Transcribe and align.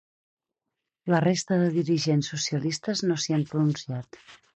La 1.13 1.19
resta 1.25 1.59
de 1.63 1.67
dirigents 1.75 2.29
socialistes 2.33 3.05
no 3.11 3.19
s’hi 3.25 3.37
han 3.39 3.45
pronunciat. 3.53 4.19